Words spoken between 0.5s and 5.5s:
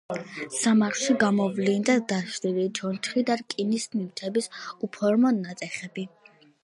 სამარხში გამოვლინდა დაშლილი ჩონჩხი და რკინის ნივთების უფორმო